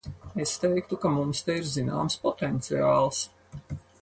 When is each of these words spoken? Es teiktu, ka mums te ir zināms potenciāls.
Es 0.45 0.53
teiktu, 0.63 0.97
ka 1.03 1.11
mums 1.17 1.43
te 1.49 1.59
ir 1.59 1.69
zināms 1.75 2.19
potenciāls. 2.27 3.23